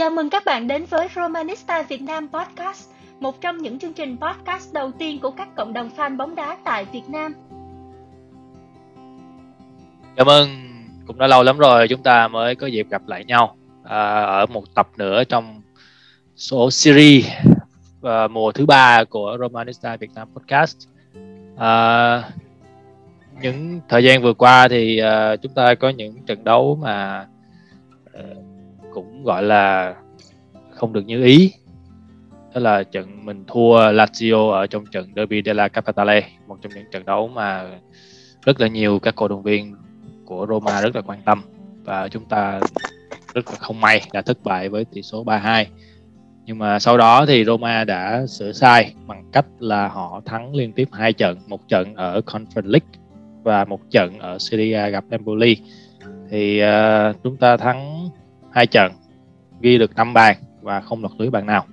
[0.00, 2.90] Chào mừng các bạn đến với Romanista Việt Nam Podcast,
[3.20, 6.56] một trong những chương trình podcast đầu tiên của các cộng đồng fan bóng đá
[6.64, 7.34] tại Việt Nam.
[10.16, 10.48] Chào mừng,
[11.06, 14.46] cũng đã lâu lắm rồi chúng ta mới có dịp gặp lại nhau à, ở
[14.46, 15.62] một tập nữa trong
[16.36, 17.26] số series
[18.02, 20.76] à, mùa thứ ba của Romanista Việt Nam Podcast.
[21.56, 22.22] À,
[23.40, 27.26] những thời gian vừa qua thì à, chúng ta có những trận đấu mà
[28.92, 29.94] cũng gọi là
[30.70, 31.52] không được như ý.
[32.54, 36.90] Đó là trận mình thua Lazio ở trong trận Derby della Capitale một trong những
[36.92, 37.70] trận đấu mà
[38.44, 39.76] rất là nhiều các cổ động viên
[40.24, 41.42] của Roma rất là quan tâm.
[41.84, 42.60] Và chúng ta
[43.34, 45.64] rất là không may đã thất bại với tỷ số 3-2
[46.50, 50.72] nhưng mà sau đó thì Roma đã sửa sai bằng cách là họ thắng liên
[50.72, 52.88] tiếp hai trận một trận ở Conference League
[53.42, 55.56] và một trận ở Serie A gặp Empoli.
[56.30, 58.08] Thì uh, chúng ta thắng
[58.50, 58.92] hai trận
[59.60, 61.64] ghi được 5 bàn và không lọt lưới bàn nào.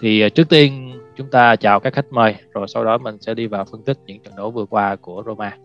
[0.00, 3.34] Thì uh, trước tiên chúng ta chào các khách mời rồi sau đó mình sẽ
[3.34, 5.56] đi vào phân tích những trận đấu vừa qua của Roma.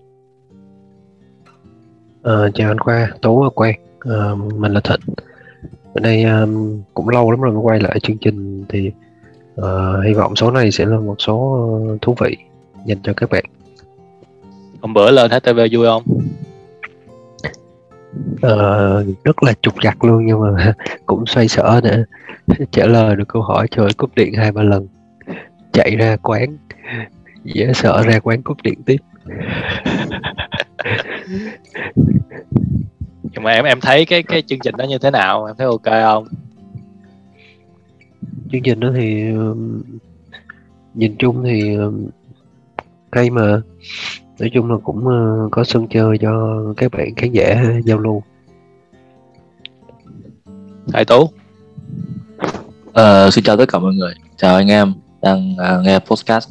[2.20, 3.76] Uh, chào anh Khoa, Tú và Quang.
[4.10, 5.16] Uh, mình là Thịnh.
[5.94, 8.92] Ở đây um, cũng lâu lắm rồi mới quay lại chương trình thì
[9.62, 9.66] uh,
[10.06, 11.70] hy vọng số này sẽ là một số
[12.02, 12.38] thú vị
[12.86, 13.46] dành cho các bạn.
[14.82, 16.04] Hôm bữa lên HTV vui không
[18.36, 20.74] uh, rất là trục trặc luôn nhưng mà
[21.06, 22.04] cũng xoay sở để
[22.72, 24.88] trả lời được câu hỏi trời cúp điện hai ba lần.
[25.74, 26.58] Chạy ra quán.
[27.44, 28.98] Dễ sợ ra quán cúp điện tiếp.
[33.24, 35.46] Nhưng mà em em thấy cái cái chương trình đó như thế nào?
[35.46, 36.28] Em thấy ok không?
[38.52, 39.24] Chương trình đó thì
[40.94, 41.78] nhìn chung thì
[43.12, 43.62] hay mà
[44.40, 48.24] nói chung là cũng uh, có sân chơi cho các bạn khán giả giao lưu.
[50.94, 51.22] Hải Tú.
[52.90, 54.14] Uh, Xin chào tất cả mọi người.
[54.38, 56.50] Chào anh em đang uh, nghe podcast.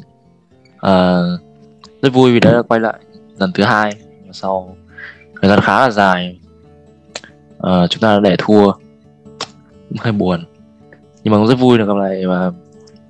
[0.75, 1.41] Uh,
[2.03, 3.01] Rất vui vì đã quay lại
[3.39, 3.93] lần thứ hai
[4.33, 4.77] Sau
[5.43, 6.39] thời gian khá là dài.
[7.57, 8.73] Uh, Chúng ta đã để thua.
[9.89, 10.45] Cũng hơi buồn.
[11.23, 12.53] Nhưng mà cũng rất vui được gặp lại và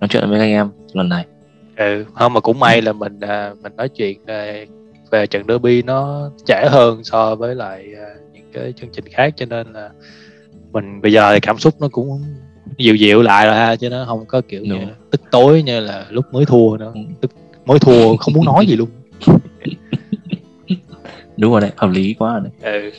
[0.01, 1.27] nói chuyện với anh em lần này
[1.77, 4.55] ừ không mà cũng may là mình à, mình nói chuyện à,
[5.11, 9.35] về trận derby nó trễ hơn so với lại à, những cái chương trình khác
[9.37, 9.91] cho nên là
[10.73, 12.23] mình bây giờ thì cảm xúc nó cũng
[12.79, 14.79] dịu dịu lại rồi ha chứ nó không có kiểu như
[15.11, 16.93] tức tối như là lúc mới thua nữa.
[17.21, 17.31] Tức
[17.65, 18.89] mới thua không muốn nói gì luôn.
[21.37, 22.73] Đúng rồi đấy hợp lý quá rồi đấy.
[22.73, 22.91] ừ.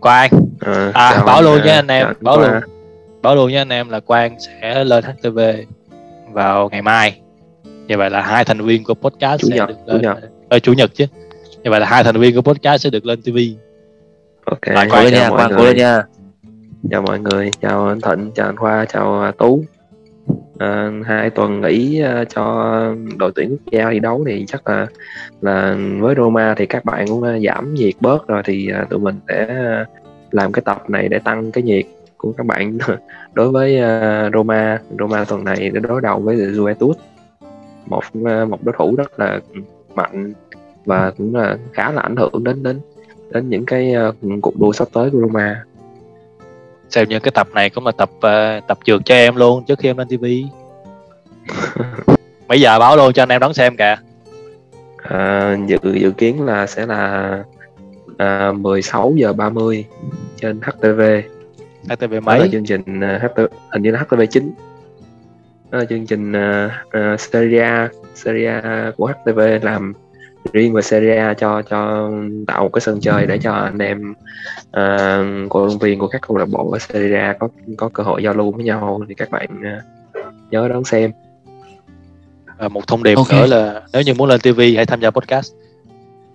[0.00, 0.30] Quang.
[0.60, 2.50] À, à bảo luôn nha anh em bảo luôn.
[3.22, 5.38] Bảo luôn nha anh em là quang sẽ lên htv
[6.32, 7.20] vào ngày mai
[7.88, 10.18] như vậy là hai thành viên của podcast chủ sẽ nhật, được chủ lên nhật.
[10.48, 11.04] Ờ, chủ nhật chứ.
[11.62, 13.36] Như vậy là hai thành viên của podcast sẽ được lên tv
[14.44, 15.64] ok Lại chào nha người.
[15.64, 16.02] lên nha
[16.90, 19.64] chào mọi người chào anh Thịnh chào anh Khoa chào à, Tú.
[20.58, 22.44] À, hai tuần nghỉ à, cho
[23.16, 24.86] đội tuyển quốc gia thi đấu thì chắc là
[25.40, 29.14] là với Roma thì các bạn cũng à, giảm nhiệt bớt rồi thì tụi mình
[29.28, 29.46] sẽ
[30.30, 31.84] làm cái tập này để tăng cái nhiệt
[32.16, 32.78] của các bạn.
[33.34, 33.80] Đối với
[34.32, 36.94] Roma Roma tuần này để đối đầu với Juventus
[37.86, 39.40] một à, một đối thủ rất là
[39.94, 40.32] mạnh
[40.84, 42.80] và cũng là khá là ảnh hưởng đến đến
[43.30, 44.12] đến những cái à,
[44.42, 45.64] cuộc đua sắp tới của Roma.
[46.88, 49.78] Xem như cái tập này cũng là tập ờ, tập trượt cho em luôn trước
[49.78, 50.24] khi em lên tv
[52.48, 53.96] bây giờ báo luôn cho anh em đón xem kìa.
[54.96, 57.44] À, dự dự kiến là sẽ là
[58.18, 59.84] à, 16 giờ 30
[60.36, 61.00] trên HTV
[61.88, 62.48] HTV đó là mấy?
[62.52, 63.40] chương trình HTV,
[63.72, 64.54] hình như là HTV 9
[65.90, 69.94] chương trình uh, uh, Serie A, Serie A của HTV làm
[70.52, 72.10] riêng về Serie A cho cho
[72.46, 74.14] tạo một cái sân chơi để cho anh em
[74.68, 78.02] uh, cổ động viên của các câu lạc bộ ở Serie A có có cơ
[78.02, 79.00] hội giao lưu với nhau.
[79.08, 81.12] Thì các bạn uh, nhớ đón xem.
[82.58, 83.30] Và một thông điệp Ok.
[83.30, 85.52] nữa là nếu như muốn lên tv hãy tham gia podcast.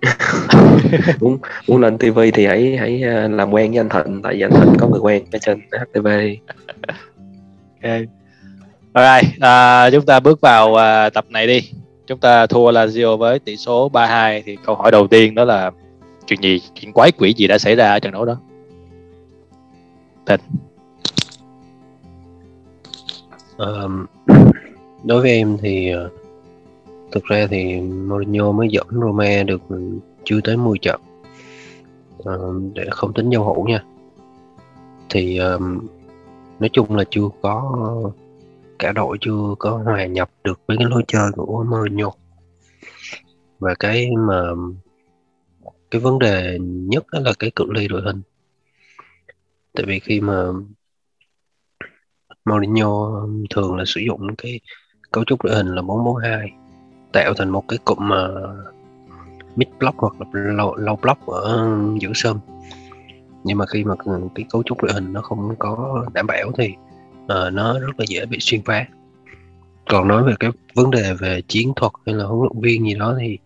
[1.20, 1.38] Muốn
[1.68, 3.00] muốn lên TV thì hãy hãy
[3.30, 6.08] làm quen với anh Thịnh tại vì anh Thịnh có người quen ở trên HTV
[7.82, 8.19] ok
[8.92, 11.60] Alright, à, chúng ta bước vào à, tập này đi.
[12.06, 15.70] Chúng ta thua Lazio với tỷ số 3-2 thì câu hỏi đầu tiên đó là
[16.26, 18.36] chuyện gì chuyện quái quỷ gì đã xảy ra ở trận đấu đó?
[23.56, 24.06] Ờm,
[25.04, 26.00] đối với em thì à,
[27.12, 29.62] thực ra thì Mourinho mới dẫn Roma được
[30.24, 31.00] chưa tới 10 trận.
[32.24, 33.82] Ờm, để không tính giao hữu nha.
[35.08, 35.86] Thì um,
[36.60, 37.62] nói chung là chưa có
[38.80, 42.10] cả đội chưa có hòa nhập được với cái lối chơi của Mourinho.
[43.58, 44.42] Và cái mà
[45.90, 48.22] cái vấn đề nhất đó là cái cự ly đội hình.
[49.74, 50.44] Tại vì khi mà
[52.44, 54.60] Mourinho thường là sử dụng cái
[55.10, 56.52] cấu trúc đội hình là 442
[57.12, 58.28] tạo thành một cái cụm mà
[59.56, 62.38] mid block hoặc là low, low block ở giữa sân.
[63.44, 63.94] Nhưng mà khi mà
[64.34, 66.74] cái cấu trúc đội hình nó không có đảm bảo thì
[67.30, 68.86] uh, nó rất là dễ bị xuyên phá.
[69.88, 72.94] Còn nói về cái vấn đề về chiến thuật hay là huấn luyện viên gì
[72.94, 73.38] đó thì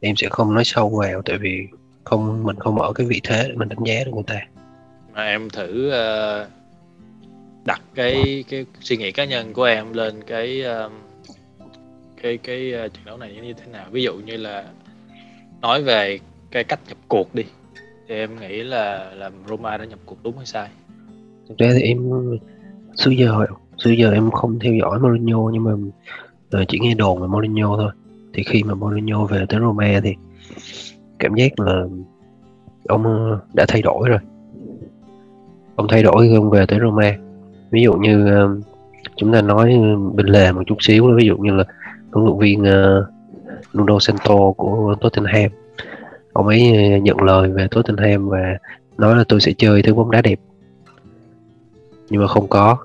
[0.00, 1.66] em sẽ không nói sâu vào tại vì
[2.04, 4.40] không mình không ở cái vị thế để mình đánh giá được người ta.
[5.14, 6.48] Mà em thử uh,
[7.64, 10.92] đặt cái cái suy nghĩ cá nhân của em lên cái uh,
[12.22, 13.86] cái cái uh, trận đấu này như thế nào.
[13.90, 14.64] Ví dụ như là
[15.60, 16.18] nói về
[16.50, 17.44] cái cách nhập cuộc đi
[18.08, 20.68] thì em nghĩ là là Roma đã nhập cuộc đúng hay sai?
[21.48, 22.10] Thực ra thì em
[22.98, 23.46] xưa giờ
[23.78, 25.72] xưa giờ em không theo dõi Mourinho nhưng mà
[26.60, 27.92] uh, chỉ nghe đồn về Mourinho thôi.
[28.34, 30.14] Thì khi mà Mourinho về tới Roma thì
[31.18, 31.84] cảm giác là
[32.88, 34.18] ông ờ, đã thay đổi rồi.
[35.76, 37.16] Ông thay đổi khi ông về tới Roma.
[37.70, 38.64] Ví dụ như uh,
[39.16, 41.64] chúng ta nói ờ, bên lề một chút xíu ví dụ như là
[42.12, 43.04] huấn luyện viên uh,
[43.78, 45.50] Nuno Santo của Tottenham.
[46.32, 48.58] Ông ấy nhận lời về Tottenham và
[48.98, 50.40] nói là tôi sẽ chơi thứ bóng đá đẹp.
[52.10, 52.76] Nhưng mà không có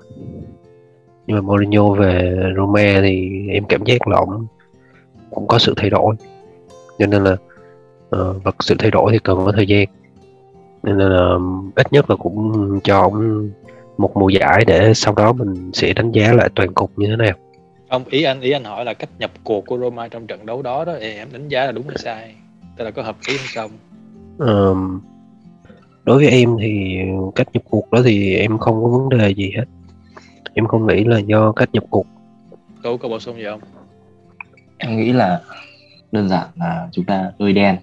[1.26, 4.46] nhưng mà Mourinho về Roma thì em cảm giác là ông
[5.30, 6.14] cũng có sự thay đổi.
[6.98, 7.32] Cho nên là
[8.16, 9.88] uh, và sự thay đổi thì cần có thời gian.
[10.82, 11.38] Nên là
[11.74, 13.50] ít nhất là cũng cho ông
[13.98, 17.16] một mùa giải để sau đó mình sẽ đánh giá lại toàn cục như thế
[17.16, 17.34] nào.
[17.88, 20.62] Ông ý anh ý anh hỏi là cách nhập cuộc của Roma trong trận đấu
[20.62, 22.34] đó đó em đánh giá là đúng hay sai?
[22.76, 23.70] Tức là có hợp lý hay không?
[24.38, 25.00] Um,
[26.04, 26.98] đối với em thì
[27.34, 29.64] cách nhập cuộc đó thì em không có vấn đề gì hết
[30.54, 32.06] em không nghĩ là do cách nhập cuộc.
[32.82, 33.60] Tú có bổ sung gì không?
[34.78, 35.40] Em nghĩ là
[36.12, 37.76] đơn giản là chúng ta hơi đen.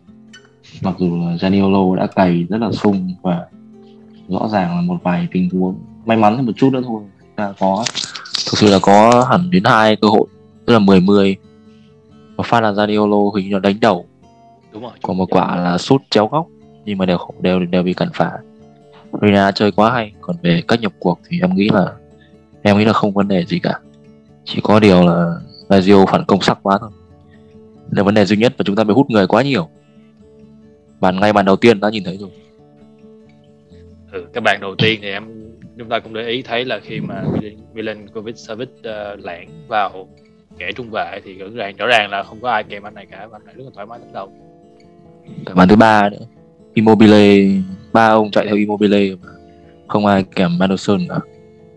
[0.82, 3.48] Mặc dù là Zaniolo đã cày rất là sung và
[4.28, 5.76] rõ ràng là một vài tình huống.
[6.06, 7.02] May mắn thêm một chút nữa thôi
[7.36, 7.84] ta có
[8.52, 10.28] thực sự là có hẳn đến hai cơ hội
[10.66, 11.36] tức là 10 10
[12.36, 14.06] và phát là Zaniolo hình như là đánh đầu.
[14.74, 16.48] Đúng rồi còn một quả là sút chéo góc
[16.86, 18.32] nhưng mà đều đều đều bị cản phá.
[19.22, 21.94] Rina chơi quá hay còn về cách nhập cuộc thì em nghĩ là
[22.62, 23.80] em nghĩ là không vấn đề gì cả.
[24.46, 25.36] Chỉ có điều là
[25.70, 26.90] Lazio phản công sắc quá thôi.
[27.92, 29.70] Là vấn đề duy nhất và chúng ta bị hút người quá nhiều.
[31.00, 32.30] Bàn ngay bàn đầu tiên đã nhìn thấy rồi.
[34.12, 35.24] Ừ, cái bàn đầu tiên thì em
[35.78, 37.24] chúng ta cũng để ý thấy là khi mà
[37.74, 40.08] Milankovic Savic uh, lãng vào
[40.58, 43.06] kẻ trung vệ thì rõ ràng rõ ràng là không có ai kèm anh này
[43.12, 43.28] cả.
[43.28, 44.32] Và anh này rất là thoải mái đánh đầu.
[45.46, 46.26] Cái bàn thứ ba nữa.
[46.74, 47.48] Immobile
[47.94, 49.30] ba ông chạy theo Immobile mà
[49.88, 51.20] không ai kèm Anderson cả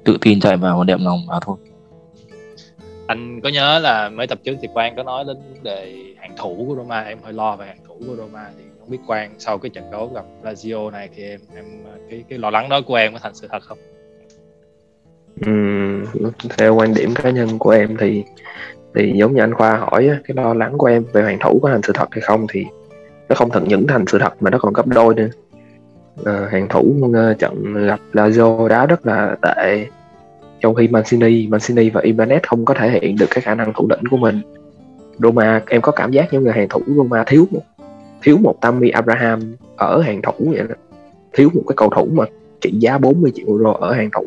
[0.04, 1.56] tự tin chạy vào và đẹp lòng vào thôi
[3.06, 6.34] anh có nhớ là mấy tập trước thì Quang có nói đến vấn đề hàng
[6.36, 9.34] thủ của Roma em hơi lo về hàng thủ của Roma thì không biết Quang
[9.38, 11.64] sau cái trận đấu gặp Lazio này thì em em
[12.10, 13.78] cái cái lo lắng đó của em có thành sự thật không?
[15.50, 16.04] Uhm,
[16.58, 18.24] theo quan điểm cá nhân của em thì
[18.94, 21.68] thì giống như anh Khoa hỏi cái lo lắng của em về hàng thủ có
[21.68, 22.64] thành sự thật hay không thì
[23.28, 25.28] nó không thật những thành sự thật mà nó còn gấp đôi nữa
[26.20, 29.86] uh, hàng thủ uh, trận gặp Lazio đá rất là tệ.
[30.60, 33.86] Trong khi Mancini, Mancini và Ibanez không có thể hiện được cái khả năng thủ
[33.90, 34.40] lĩnh của mình.
[35.18, 37.62] Roma em có cảm giác những người hàng thủ Roma thiếu một
[38.22, 40.74] thiếu một Tammy Abraham ở hàng thủ vậy đó.
[41.32, 42.24] Thiếu một cái cầu thủ mà
[42.60, 44.24] trị giá 40 triệu euro ở hàng thủ.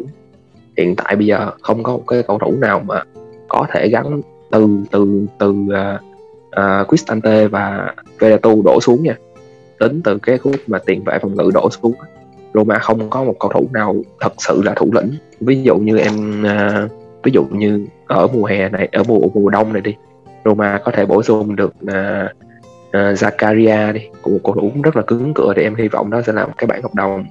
[0.77, 3.03] Hiện tại bây giờ không có một cái cầu thủ nào mà
[3.47, 4.21] có thể gắn
[4.51, 6.01] từ từ từ uh,
[6.49, 9.15] uh, Cristante và Veretout đổ xuống nha
[9.79, 11.93] đến từ cái khúc mà tiền vệ phòng ngự đổ xuống
[12.53, 15.11] Roma không có một cầu thủ nào thật sự là thủ lĩnh.
[15.39, 16.91] Ví dụ như em uh,
[17.23, 19.95] ví dụ như ở mùa hè này ở mùa mùa đông này đi
[20.45, 21.91] Roma có thể bổ sung được uh,
[22.87, 24.01] uh, Zakaria đi.
[24.23, 26.53] Một cầu thủ rất là cứng cựa thì em hy vọng đó sẽ là một
[26.57, 27.25] cái bản hợp đồng.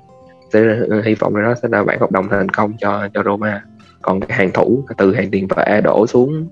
[0.52, 0.60] Sẽ
[1.04, 3.64] hy vọng là nó sẽ là bản hợp đồng thành công cho cho Roma.
[4.02, 6.48] Còn cái hàng thủ từ hàng tiền vệ đổ xuống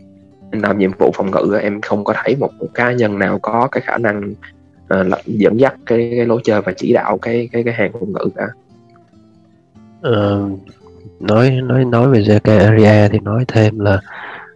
[0.53, 3.69] làm nhiệm vụ phòng ngự em không có thấy một, một cá nhân nào có
[3.73, 4.35] cái khả năng
[5.01, 8.13] uh, dẫn dắt cái, cái lối chơi và chỉ đạo cái cái cái hàng ngôn
[8.13, 8.47] ngữ cả
[10.03, 10.49] ờ,
[11.21, 14.01] nói nói nói về Zakaria thì nói thêm là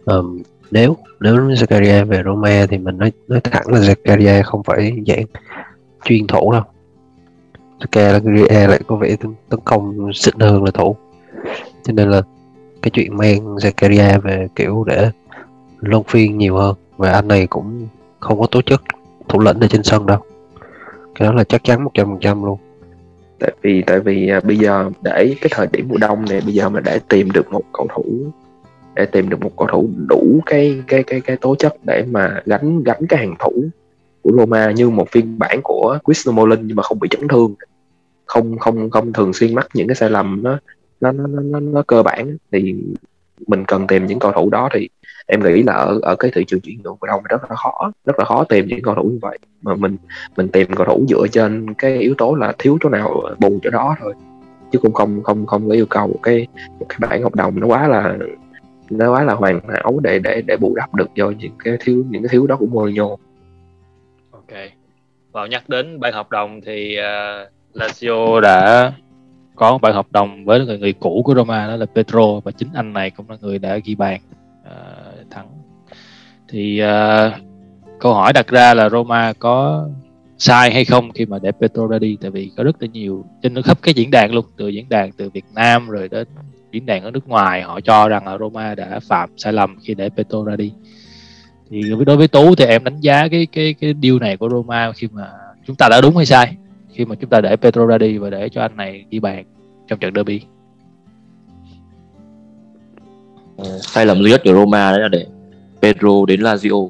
[0.05, 0.41] um,
[0.71, 5.25] nếu nếu Zakaria về Roma thì mình nói nói thẳng là Zakaria không phải dạng
[6.03, 6.63] chuyên thủ đâu.
[7.79, 10.95] Zakaria lại có vẻ tấn, tấn công xịn hơn là thủ.
[11.83, 12.21] Cho nên là
[12.81, 15.11] cái chuyện mang Zakaria về kiểu để
[15.79, 16.75] luân phiên nhiều hơn.
[16.97, 17.87] Và anh này cũng
[18.19, 18.81] không có tố chất
[19.27, 20.19] thủ lĩnh ở trên sân đâu
[21.19, 22.57] cái đó là chắc chắn một trăm phần trăm luôn.
[23.39, 26.53] Tại vì tại vì à, bây giờ để cái thời điểm mùa đông này bây
[26.53, 28.03] giờ mà để tìm được một cầu thủ
[28.95, 32.41] để tìm được một cầu thủ đủ cái cái cái cái tố chất để mà
[32.45, 33.63] gánh gánh cái hàng thủ
[34.21, 37.55] của Roma như một phiên bản của Chris Molin nhưng mà không bị chấn thương.
[38.25, 40.59] Không không không thường xuyên mắc những cái sai lầm nó
[41.01, 42.75] nó nó, nó, nó cơ bản thì
[43.47, 44.89] mình cần tìm những cầu thủ đó thì
[45.29, 47.91] em nghĩ là ở ở cái thị trường chuyển nhượng mùa đông rất là khó
[48.05, 49.97] rất là khó tìm những cầu thủ như vậy mà mình
[50.37, 53.69] mình tìm cầu thủ dựa trên cái yếu tố là thiếu chỗ nào bù chỗ
[53.69, 54.13] đó thôi
[54.71, 56.47] chứ cũng không không không có yêu cầu một cái
[56.79, 58.17] một cái bản hợp đồng nó quá là
[58.89, 62.03] nó quá là hoàn hảo để để để bù đắp được cho những cái thiếu
[62.09, 63.07] những cái thiếu đó của Mourinho.
[64.31, 64.57] Ok.
[65.31, 68.91] Vào nhắc đến bản hợp đồng thì uh, Lazio đã
[69.55, 72.69] có bản hợp đồng với người người cũ của Roma đó là Pedro và chính
[72.73, 74.21] anh này cũng là người đã ghi bàn
[74.61, 75.08] uh.
[76.49, 77.33] Thì uh,
[77.99, 79.87] câu hỏi đặt ra là Roma có
[80.37, 82.17] sai hay không khi mà để Petro ra đi?
[82.21, 85.11] Tại vì có rất là nhiều trên khắp cái diễn đàn luôn từ diễn đàn
[85.11, 86.27] từ Việt Nam rồi đến
[86.71, 89.93] diễn đàn ở nước ngoài họ cho rằng là Roma đã phạm sai lầm khi
[89.93, 90.73] để Petro ra đi.
[91.69, 94.91] Thì đối với Tú thì em đánh giá cái cái cái điều này của Roma
[94.95, 95.27] khi mà
[95.67, 96.55] chúng ta đã đúng hay sai
[96.93, 99.43] khi mà chúng ta để Petro ra đi và để cho anh này ghi bàn
[99.87, 100.41] trong trận derby?
[103.57, 105.25] Ờ, sai lầm duy nhất của Roma đấy là để
[105.81, 106.89] Pedro đến Lazio.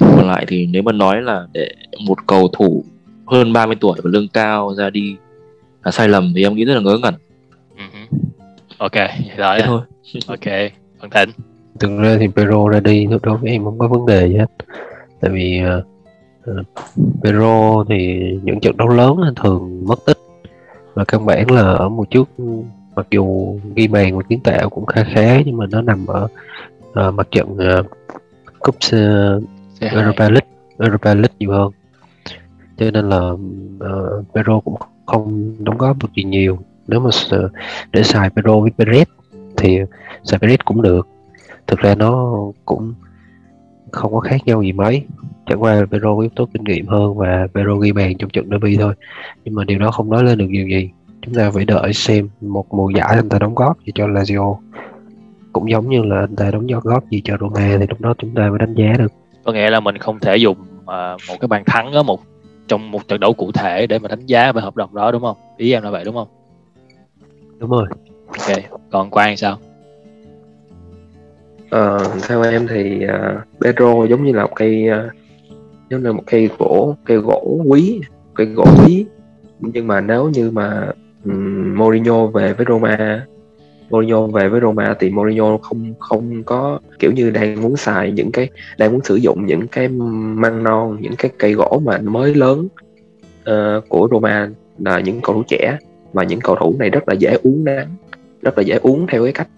[0.00, 1.68] Còn lại thì nếu mà nói là để
[2.06, 2.84] một cầu thủ
[3.26, 5.16] hơn 30 tuổi và lương cao ra đi
[5.84, 7.14] là sai lầm thì em nghĩ rất là ngớ ngẩn.
[7.76, 8.18] Uh-huh.
[8.78, 9.80] ok rồi thôi.
[10.28, 10.44] Ok
[11.00, 11.30] Văn Thịnh
[11.80, 14.50] thực ra thì Pedro ra đi đối với em không có vấn đề gì hết.
[15.20, 16.66] Tại vì uh,
[17.22, 20.18] Pedro thì những trận đấu lớn thường mất tích.
[20.94, 22.28] Và căn bản là ở một chút
[22.96, 26.28] mặc dù ghi bàn và kiến tạo cũng khá khá nhưng mà nó nằm ở
[27.00, 27.86] uh, mặt trận uh,
[28.58, 29.42] cúp uh,
[29.80, 30.48] Europa League
[30.78, 31.70] Europa League nhiều hơn.
[32.76, 34.74] Cho nên là uh, Pedro cũng
[35.06, 36.58] không đóng góp được gì nhiều.
[36.86, 37.10] Nếu mà
[37.92, 39.04] để xài Pedro với Perez
[39.56, 39.78] thì
[40.24, 41.08] xài Perez cũng được.
[41.66, 42.94] Thực ra nó cũng
[43.90, 45.04] không có khác nhau gì mấy.
[45.46, 48.48] Chẳng qua Pedro có yếu tố kinh nghiệm hơn và Pedro ghi bàn trong trận
[48.50, 48.94] derby thôi.
[49.44, 50.90] Nhưng mà điều đó không nói lên được điều gì.
[51.22, 54.56] Chúng ta phải đợi xem một mùa giải anh ta đóng góp gì cho Lazio
[55.54, 58.34] cũng giống như là anh ta đóng góp gì cho Roma thì lúc đó chúng
[58.34, 59.12] ta mới đánh giá được.
[59.44, 62.20] Có nghĩa là mình không thể dùng uh, một cái bàn thắng ở một
[62.68, 65.22] trong một trận đấu cụ thể để mà đánh giá về hợp đồng đó đúng
[65.22, 65.36] không?
[65.56, 66.28] Ý em là vậy đúng không?
[67.58, 67.86] Đúng rồi.
[68.26, 68.56] Ok
[68.90, 69.58] còn quang sao?
[71.70, 75.12] Ờ, theo em thì uh, Pedro giống như là một cây uh,
[75.90, 78.00] giống như một cây gỗ cây gỗ quý
[78.34, 79.06] cây gỗ quý.
[79.60, 80.88] Nhưng mà nếu như mà
[81.24, 83.26] um, Mourinho về với Roma
[83.90, 88.32] Mourinho về với Roma thì Mourinho không không có kiểu như đang muốn xài những
[88.32, 88.48] cái
[88.78, 92.68] đang muốn sử dụng những cái măng non những cái cây gỗ mà mới lớn
[93.50, 95.78] uh, của Roma là những cầu thủ trẻ.
[96.12, 97.88] Và những cầu thủ này rất là dễ uống nắng
[98.42, 99.48] rất là dễ uống theo cái cách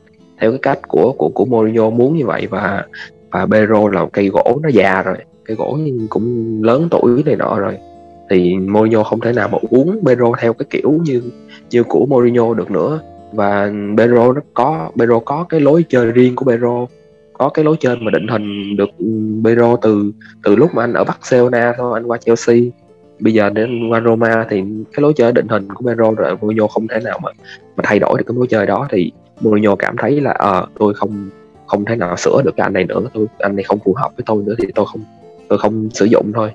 [0.41, 2.47] theo cái cách của của của Mourinho muốn như vậy.
[2.47, 2.85] Và
[3.31, 5.79] và Pedro là một cây gỗ nó già rồi cây gỗ
[6.09, 7.79] cũng lớn tuổi này nọ rồi.
[8.31, 11.23] Thì Mourinho không thể nào mà uống Pedro theo cái kiểu như
[11.71, 13.01] như của Mourinho được nữa
[13.37, 16.87] và Pedro nó có Pedro có cái lối chơi riêng của Pedro
[17.39, 18.91] có cái lối chơi mà định hình được
[19.45, 20.13] Pedro từ
[20.45, 22.57] từ lúc mà anh ở Barcelona thôi anh qua Chelsea.
[23.21, 24.57] Bây giờ đến qua Roma thì
[24.93, 27.31] cái lối chơi định hình của Pedro rồi Mourinho không thể nào mà
[27.77, 28.89] mà thay đổi được cái lối chơi đó.
[28.91, 31.29] Thì Mourinho cảm thấy là ờ à, tôi không
[31.67, 34.11] không thể nào sửa được cái anh này nữa tôi anh này không phù hợp
[34.17, 35.01] với tôi nữa thì tôi không
[35.49, 36.51] tôi không sử dụng thôi.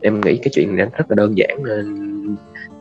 [0.00, 2.36] Em nghĩ cái chuyện này rất là đơn giản nên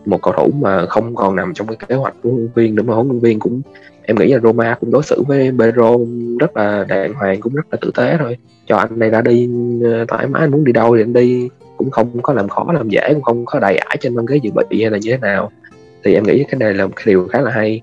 [0.05, 2.75] một cầu thủ mà không còn nằm trong cái kế hoạch của huấn luyện viên
[2.75, 3.61] nữa mà huấn luyện viên cũng,
[4.03, 5.97] em nghĩ là Roma cũng đối xử với Pedro
[6.39, 8.37] rất là đàng hoàng, cũng rất là tử tế thôi.
[8.67, 9.49] Cho anh này ra đi
[9.83, 11.49] ờ, thoải mái, anh muốn đi đâu thì anh đi.
[11.77, 14.35] Cũng không có làm khó, làm dễ, cũng không có đầy ải trên băng ghế
[14.35, 15.51] dự bị hay là như thế nào.
[16.03, 17.81] Thì em nghĩ cái này là một cái điều khá là hay.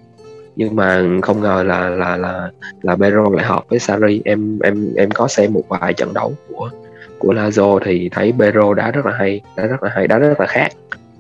[0.57, 2.51] Nhưng mà không ngờ là là là
[2.83, 4.23] là Pedro lại hợp với Sarri.
[4.25, 6.71] Em em em có xem một vài trận đấu của
[7.19, 10.41] của Lazio thì thấy Pedro đá rất là hay, đá rất là hay, đá rất
[10.41, 10.73] là khác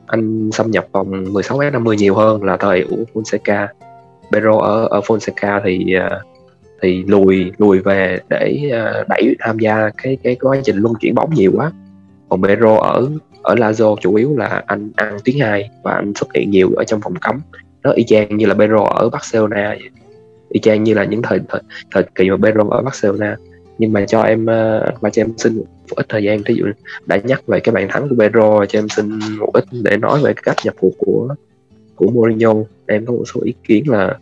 [0.06, 3.66] anh xâm nhập vòng 16S50 nhiều hơn là thời của Fonseca.
[4.32, 6.20] Pedro ở ở Fonseca thì à,
[6.82, 11.14] thì lùi lùi về để à, đẩy tham gia cái cái quá trình luân chuyển
[11.14, 11.72] bóng nhiều quá.
[12.28, 13.08] Còn Pedro ở
[13.42, 16.84] ở Lazio chủ yếu là anh ăn tiếng hai và anh xuất hiện nhiều ở
[16.84, 17.40] trong phòng cấm.
[17.82, 19.90] Nó y chang như là Pedro ở Barcelona vậy.
[20.48, 23.36] y chang như là những thời thời, thời kỳ mà Pedro ở Barcelona
[23.82, 26.66] nhưng mà cho em ờ, mà cho em xin một ít thời gian ví dụ
[27.06, 30.20] đã nhắc về cái bàn thắng của Pedro, cho em xin một ít để nói
[30.22, 31.34] về cái cách nhập cuộc của
[31.96, 32.54] của Mourinho.
[32.86, 34.18] Em có một số ý kiến là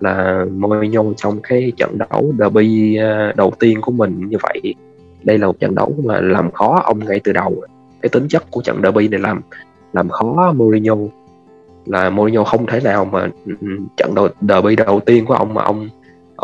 [0.00, 4.74] là Mourinho trong cái trận đấu derby ờ, đầu tiên của mình như vậy,
[5.22, 7.62] đây là một trận đấu mà làm khó ông ngay từ đầu.
[8.02, 9.40] Cái tính chất của trận derby này làm
[9.92, 10.96] làm khó Mourinho.
[11.86, 13.52] Là Mourinho không thể nào mà ừ,
[13.96, 15.88] trận đầu, derby đầu tiên của ông mà ông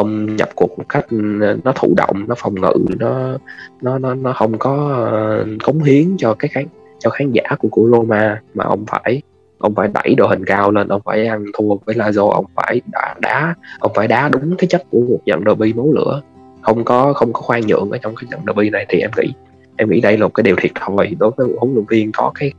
[0.01, 1.17] ông nhập cuộc một cách ừ,
[1.65, 3.39] nó thụ động nó phòng ngự nó
[3.83, 4.75] nó nó nó không có
[5.11, 6.67] ờ, cống hiến cho cái khán
[6.99, 9.23] cho khán giả của của Roma mà ông phải
[9.59, 12.81] ông phải đẩy đội hình cao lên ông phải ăn thua với Lazio ông phải
[12.93, 16.23] đá, đá ông phải đá đúng cái chất của một trận derby máu lửa.
[16.63, 19.33] Không có không có khoan nhượng ở trong cái trận derby này thì em nghĩ
[19.77, 22.13] em nghĩ đây là một cái điều thiệt thòi đối với một huấn luyện viên
[22.13, 22.53] có cái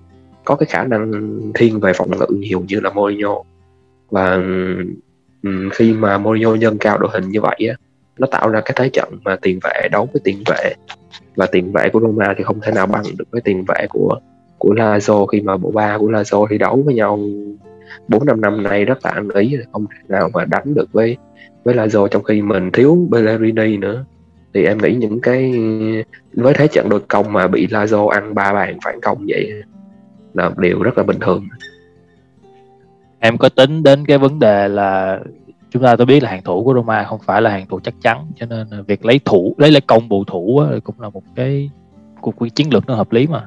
[0.46, 1.12] có cái khả năng
[1.56, 3.44] thiên về phòng ngự nhiều như là Mourinho.
[4.10, 4.76] Và ừ,
[5.44, 7.76] um, khi mà Mourinho nhân cao đội hình như vậy á
[8.20, 10.74] nó tạo ra cái thế trận mà tiền vệ đấu với tiền vệ.
[11.36, 14.20] Và tiền vệ của Roma thì không thể nào bằng được với tiền vệ của
[14.58, 17.20] của Lazio khi mà bộ ba của Lazio thi đấu với nhau
[18.08, 21.18] bốn năm năm nay rất là ăn ý không thể nào mà đánh được với
[21.64, 24.06] với Lazio trong khi mình thiếu Bellerini nữa.
[24.54, 25.54] Thì em nghĩ những cái
[26.34, 29.52] với thế trận đội công mà bị Lazio ăn ba bàn phản công vậy
[30.34, 31.48] là điều rất là bình thường
[33.22, 35.20] em có tính đến cái vấn đề là
[35.70, 37.94] chúng ta tôi biết là hàng thủ của Roma không phải là hàng thủ chắc
[38.02, 41.70] chắn cho nên việc lấy thủ lấy lấy công bù thủ cũng là một cái
[42.22, 43.46] cuộc chiến lược nó hợp lý mà.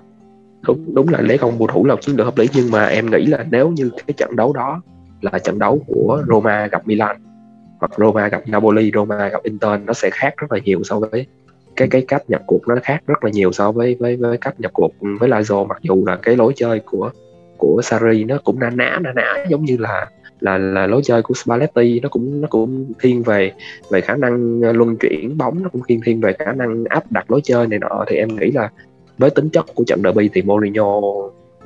[0.66, 3.10] Đúng đúng là lấy công bù thủ là chiến lược hợp lý nhưng mà em
[3.10, 4.82] nghĩ là nếu như cái trận đấu đó
[5.20, 7.16] là trận đấu của Roma gặp Milan
[7.80, 11.26] hoặc Roma gặp Napoli, Roma gặp Inter nó sẽ khác rất là nhiều so với
[11.76, 14.60] cái cái cách nhập cuộc nó khác rất là nhiều so với với với cách
[14.60, 17.10] nhập cuộc với Lazio mặc dù là cái lối chơi của
[17.64, 20.06] của Sarri nó cũng na ná na ná giống như là
[20.40, 22.00] là là lối chơi của Spalletti.
[22.00, 23.52] Nó cũng nó cũng thiên về
[23.90, 27.30] về khả năng luân chuyển bóng nó cũng thiên thiên về khả năng áp đặt
[27.30, 28.04] lối chơi này nọ.
[28.08, 28.70] Thì em nghĩ là
[29.18, 31.00] với tính chất của trận derby thì Mourinho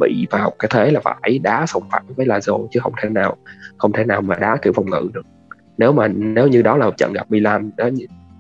[0.01, 3.37] bị vào cái thế là phải đá sòng phẳng với Lazio chứ không thể nào
[3.77, 5.27] không thể nào mà đá kiểu phòng ngự được.
[5.79, 7.89] Nếu mà nếu như đó là trận gặp Milan đó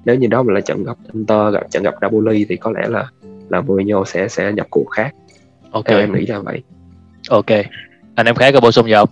[0.05, 2.89] nếu như đó mà là trận gặp Inter gặp trận gặp Napoli thì có lẽ
[2.89, 3.07] là
[3.49, 5.15] là Mourinho sẽ sẽ nhập cuộc khác.
[5.71, 5.85] Ok.
[5.85, 6.63] Theo em nghĩ là vậy
[7.29, 7.47] ok.
[8.15, 9.09] Anh em khác có bổ sung gì không?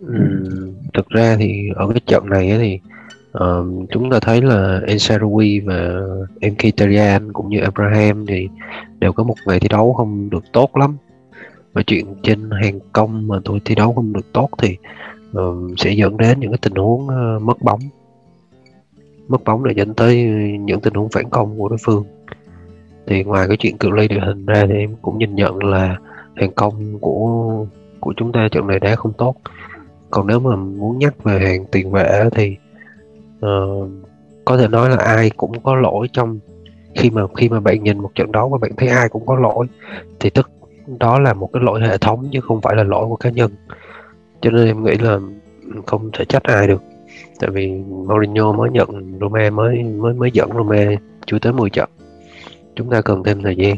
[0.00, 0.14] Ừ,
[0.94, 2.80] thực ra thì ở cái trận này thì
[3.38, 6.00] uh, chúng ta thấy là Ensarui và
[6.40, 8.48] Mkhitaryan cũng như Abraham thì
[8.98, 10.96] đều có một ngày thi đấu không được tốt lắm.
[11.72, 14.76] Và chuyện trên hàng công mà tôi thi đấu không được tốt thì
[15.38, 17.80] uh, sẽ dẫn đến những cái tình huống uh, mất bóng.
[19.28, 20.22] Mất bóng để dẫn tới
[20.60, 22.04] những tình huống phản công của đối phương
[23.06, 25.96] thì ngoài cái chuyện cự ly địa hình ra thì em cũng nhìn nhận là
[26.34, 27.66] hàng công của
[28.00, 29.34] của chúng ta trận này đá không tốt.
[30.10, 32.56] Còn nếu mà muốn nhắc về hàng tiền vệ thì
[33.46, 33.88] uh,
[34.44, 36.38] có thể nói là ai cũng có lỗi trong
[36.94, 39.36] khi mà khi mà bạn nhìn một trận đấu và bạn thấy ai cũng có
[39.36, 39.66] lỗi
[40.20, 40.50] thì tức
[40.98, 43.50] đó là một cái lỗi hệ thống chứ không phải là lỗi của cá nhân.
[44.40, 45.18] Cho nên em nghĩ là
[45.86, 46.82] không thể trách ai được.
[47.40, 50.86] Tại vì Mourinho mới nhận Roma mới mới mới dẫn Roma
[51.26, 51.90] chưa tới 10 trận
[52.76, 53.76] chúng ta cần thêm thời gian.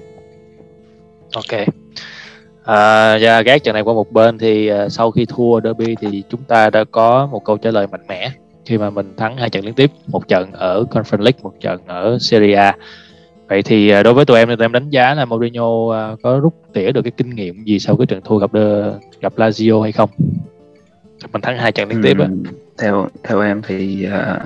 [1.34, 1.66] Ok.
[2.64, 6.22] À, và gác trận này qua một bên thì uh, sau khi thua derby thì
[6.28, 8.30] chúng ta đã có một câu trả lời mạnh mẽ
[8.64, 11.80] khi mà mình thắng hai trận liên tiếp một trận ở Conference League một trận
[11.86, 12.76] ở Serie A.
[13.48, 16.22] Vậy thì uh, đối với tụi em thì tụi em đánh giá là Mourinho uh,
[16.22, 18.50] có rút tỉa được cái kinh nghiệm gì sau cái trận thua gặp
[19.20, 20.10] gặp Lazio hay không?
[21.32, 22.28] Mình thắng hai trận liên tiếp á.
[22.78, 24.42] Theo theo em thì uh,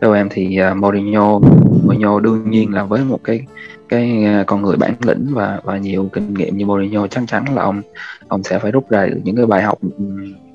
[0.00, 1.38] theo em thì uh, Mourinho
[1.84, 3.46] Mourinho đương nhiên là với một cái
[3.88, 7.44] cái uh, con người bản lĩnh và và nhiều kinh nghiệm như Mourinho chắc chắn
[7.54, 7.82] là ông
[8.28, 10.04] ông sẽ phải rút ra được những cái bài học ừ,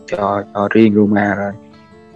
[0.08, 1.52] cho cho riêng Roma rồi.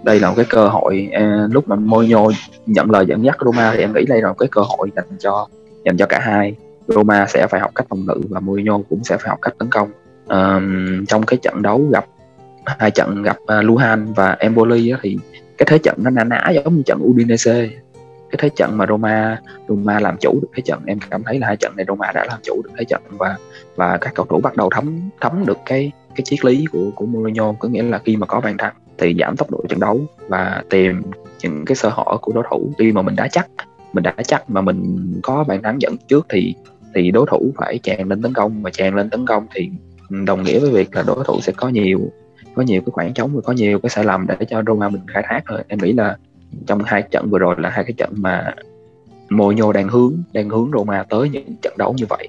[0.03, 2.27] Đây là một cái cơ hội uh, lúc mà Mourinho
[2.65, 5.17] nhận lời dẫn dắt Roma thì em nghĩ đây là một cái cơ hội dành
[5.19, 5.47] cho
[5.85, 6.55] dành cho cả hai.
[6.87, 9.69] Roma sẽ phải học cách phòng ngự và Mourinho cũng sẽ phải học cách tấn
[9.69, 9.89] công.
[10.27, 12.05] Um, trong cái trận đấu gặp
[12.65, 15.17] hai trận gặp uh, Luhan và Empoli á, thì
[15.57, 17.69] cái thế trận nó nã nã giống như trận Udinese.
[18.31, 21.47] Cái thế trận mà Roma Roma làm chủ được thế trận, em cảm thấy là
[21.47, 23.37] hai trận này Roma đã làm chủ được thế trận và
[23.75, 27.05] và các cầu thủ bắt đầu thấm thấm được cái cái triết lý của của
[27.05, 27.53] Mourinho.
[27.59, 30.63] Có nghĩa là khi mà có bàn thắng thì giảm tốc độ trận đấu và
[30.69, 31.01] tìm
[31.41, 32.71] những cái sơ hở của đối thủ.
[32.79, 33.47] Khi mà mình đã chắc,
[33.93, 36.55] mình đã chắc mà mình có bàn thắng dẫn trước thì
[36.95, 38.63] thì đối thủ phải tràn lên tấn công.
[38.63, 39.69] Mà tràn lên tấn công thì
[40.09, 41.99] ừ, đồng nghĩa với việc là đối thủ sẽ có nhiều
[42.55, 45.01] có nhiều cái khoảng trống và có nhiều cái sai lầm để cho Roma mình
[45.07, 45.63] khai thác thôi.
[45.67, 46.17] Em nghĩ là
[46.65, 48.53] trong hai trận vừa rồi là hai cái trận mà
[49.29, 52.27] Mourinho đang hướng đang hướng Roma tới những trận đấu như vậy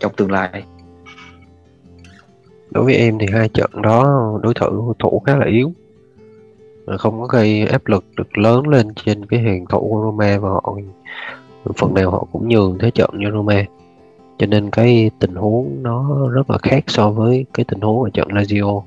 [0.00, 0.64] trong tương lai.
[2.70, 5.72] Đối với em thì hai trận đó đối thủ thủ khá là yếu.
[6.98, 10.48] Không có gây áp lực được lớn lên trên cái hàng thủ của Roma và
[10.48, 10.76] họ,
[11.76, 13.64] phần nào họ cũng nhường thế trận cho Roma.
[14.38, 18.10] Cho nên cái tình huống nó rất là khác so với cái tình huống ở
[18.10, 18.82] trận Lazio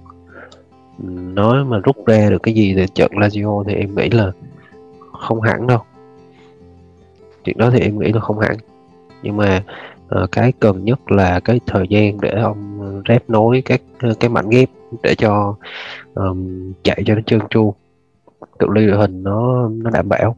[1.00, 4.32] nói mà rút ra được cái gì từ trận Lazio thì em nghĩ là
[5.14, 5.80] không hẳn đâu.
[7.44, 8.58] Chuyện đó thì em nghĩ là không hẳn.
[9.24, 9.64] Nhưng mà
[10.22, 14.30] uh, cái cần nhất là cái thời gian để ông rép nối các ờ, cái
[14.30, 14.70] mảnh ghép
[15.04, 15.56] để cho
[16.14, 17.74] um, chạy cho nó trơn tru.
[18.60, 20.36] Cự ly đội hình nó nó đảm bảo.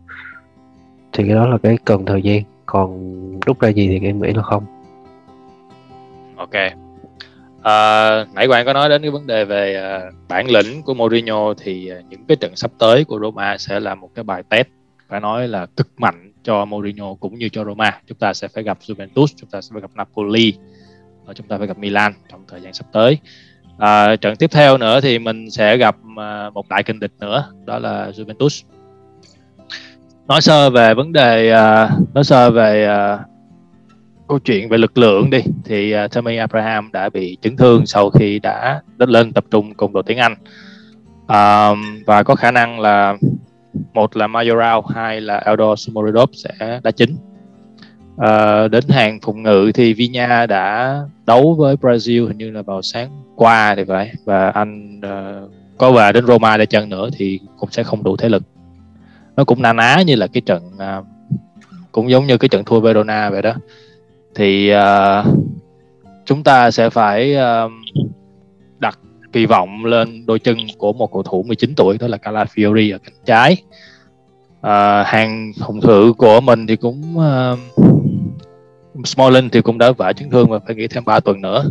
[1.14, 2.44] Thì cái đó là cái cần thời gian.
[2.66, 4.64] Còn rút ra gì thì em nghĩ là không.
[6.36, 6.87] Ok.
[7.64, 11.54] À, nãy bạn có nói đến cái vấn đề về uh, bản lĩnh của Mourinho
[11.54, 14.68] thì uh, những cái trận sắp tới của Roma sẽ là một cái bài test
[15.10, 18.00] phải nói là cực mạnh cho Mourinho cũng như cho Roma.
[18.08, 20.54] Chúng ta sẽ phải gặp Juventus, chúng ta sẽ phải gặp Napoli,
[21.26, 23.18] và chúng ta phải gặp Milan trong thời gian sắp tới.
[23.78, 27.52] À, trận tiếp theo nữa thì mình sẽ gặp à, một đại kình địch nữa,
[27.66, 28.64] đó là Juventus.
[30.28, 31.52] Nói sơ về vấn đề,
[32.14, 32.88] nói sơ về
[34.28, 38.10] câu chuyện về lực lượng đi thì uh, Tommy Abraham đã bị chấn thương sau
[38.10, 40.36] khi đã đất lên tập trung cùng đội tiếng Anh.
[41.24, 43.18] Uh, và có khả năng là
[43.94, 47.16] một là Mayoral hai là Eldor smoridov sẽ đá chính.
[48.16, 52.82] Uh, đến hàng phòng ngự thì Vinya đã đấu với Brazil hình như là vào
[52.82, 54.12] sáng qua thì phải.
[54.26, 58.18] Và anh uh, có về đến Roma để chân nữa thì cũng sẽ không đủ
[58.18, 58.44] thế lực.
[59.36, 61.06] Nó cũng na ná như là cái trận uh,
[61.92, 63.54] cũng giống như cái trận thua Verona vậy đó
[64.36, 65.26] thì uh,
[66.26, 67.72] chúng ta sẽ phải uh,
[68.80, 69.00] đặt
[69.34, 72.98] kỳ vọng lên đôi chân của một cầu thủ 19 tuổi đó là Calafiori ở
[72.98, 73.58] cánh trái.
[74.60, 77.60] Uh, hàng phòng thủ của mình thì cũng uh,
[79.06, 81.66] Smalling thì cũng đã vả chấn thương và phải nghỉ thêm 3 tuần nữa.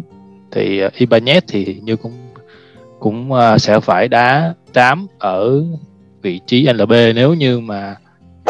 [0.52, 2.12] Thì uh, Ibanez thì như cũng
[3.00, 5.64] cũng uh, sẽ phải đá tám ở
[6.22, 7.96] vị trí LB nếu như mà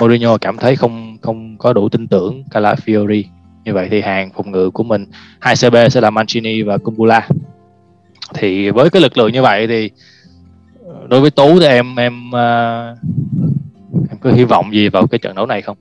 [0.00, 3.22] Mourinho cảm thấy không không có đủ tin tưởng Calafiori
[3.66, 5.06] như vậy thì hàng phòng ngự của mình
[5.40, 7.28] hai CB sẽ là Mancini và Kumbula
[8.34, 9.90] thì với cái lực lượng như vậy thì
[10.86, 12.98] ờ, đối với Tú thì em em uh,
[14.10, 15.76] em có hy vọng gì vào cái trận đấu này không?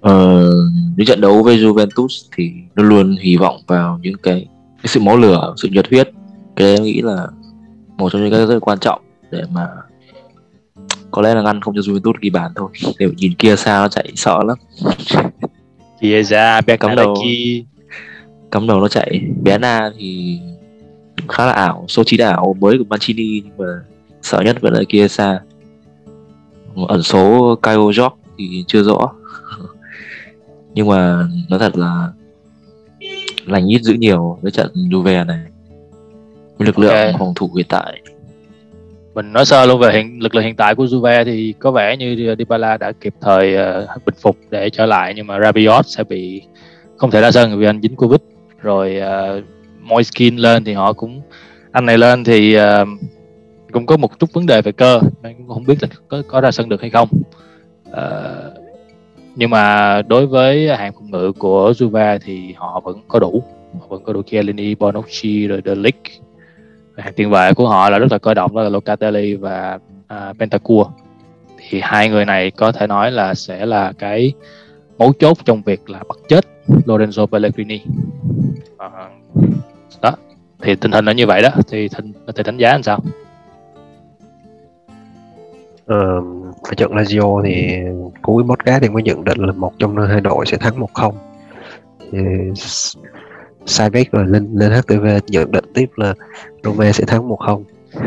[0.00, 0.50] Ờ,
[0.96, 5.00] những trận đấu với Juventus thì luôn luôn hy vọng vào những cái, cái sự
[5.00, 6.10] máu lửa, sự nhiệt huyết.
[6.56, 7.26] Cái đấy em nghĩ là
[7.96, 9.66] một trong những cái rất quan trọng để mà
[11.10, 12.68] có lẽ là ngăn không cho Juventus ghi bàn thôi.
[12.98, 14.58] Để nhìn kia sao nó chạy sợ lắm.
[16.00, 17.14] Chia ra bé cắm đầu.
[18.50, 19.20] cắm đầu nó chạy.
[19.42, 20.38] Bé na thì
[21.28, 23.82] khá là ảo số 9 ảo mới của Mancini nhưng mà
[24.22, 25.40] sợ nhất vẫn là kia xa
[26.88, 28.08] ẩn số Kyle George
[28.38, 29.12] thì chưa rõ.
[30.74, 32.12] Nhưng mà nói thật là
[33.46, 35.40] lành ít giữ nhiều với trận Juve này.
[36.58, 37.14] Lực lượng okay.
[37.18, 38.00] phòng thủ hiện tại
[39.18, 41.96] mình nói sơ luôn về hiện lực lượng hiện tại của Juve thì có vẻ
[41.96, 46.04] như Dybala đã kịp thời uh, bình phục để trở lại nhưng mà Rabiot sẽ
[46.04, 46.42] bị
[46.96, 48.20] không thể ra sân vì anh dính Covid.
[48.62, 49.44] Rồi uh,
[49.80, 51.20] Moiskin lên thì họ cũng
[51.72, 52.88] anh này lên thì uh,
[53.72, 56.40] cũng có một chút vấn đề về cơ nên cũng không biết là có có
[56.40, 57.08] ra sân được hay không.
[57.90, 57.96] Uh,
[59.36, 63.42] nhưng mà đối với hàng phòng ngự của Juve thì họ vẫn có đủ.
[63.80, 66.27] Họ vẫn có đủ Chiellini, Bonucci rồi De Ligt
[66.98, 69.78] hàng tiền vệ của họ là rất là cơ động đó là Locatelli và
[70.14, 70.86] uh, Bentancur
[71.68, 74.32] thì hai người này có thể nói là sẽ là cái
[74.98, 77.80] mấu chốt trong việc là bắt chết Lorenzo Pellegrini.
[78.86, 79.42] Uh,
[80.02, 80.12] đó
[80.62, 81.48] thì tình hình là như vậy đó.
[81.70, 83.00] Thì thịnh có thể đánh giá làm sao?
[85.86, 86.20] Ờ,
[86.62, 87.76] ở trận Lazio thì
[88.22, 91.14] cuối podcast thì mới nhận định là một trong hai đội sẽ thắng một không
[93.68, 96.14] thì sai rồi lên lên HTV nhận định tiếp là
[96.64, 97.64] Roma sẽ thắng một không.